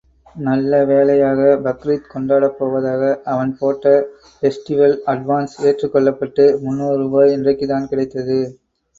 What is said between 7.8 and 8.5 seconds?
கிடைத்தது.